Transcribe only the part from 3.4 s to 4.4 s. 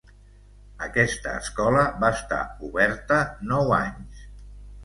nou anys.